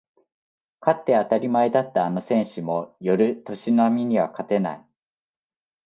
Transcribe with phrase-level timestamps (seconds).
[0.79, 4.85] 勝って当たり前だったあの選手も寄る年波には勝てない